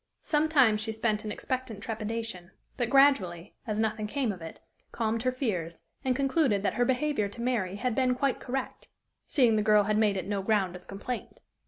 [0.23, 4.59] Some time she spent in expectant trepidation, but gradually, as nothing came of it,
[4.91, 8.87] calmed her fears, and concluded that her behavior to Mary had been quite correct,
[9.27, 11.37] seeing the girl had made it no ground of complaint.